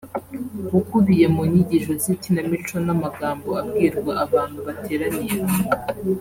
[0.79, 5.65] ukubiye mu nyigisho z’ikinamico n’amagambo abwirwa abantu bateraniye hamwe